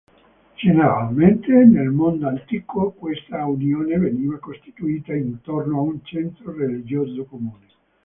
[0.57, 7.67] Generalmente nel mondo antico questa unione veniva costituita intorno a un centro religioso comune.